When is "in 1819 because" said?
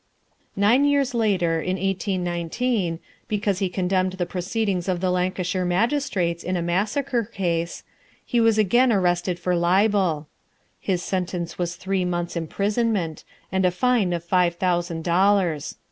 1.61-3.59